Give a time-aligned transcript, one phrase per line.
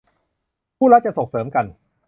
[0.77, 1.65] คู่รักจะส่งเสริมกัน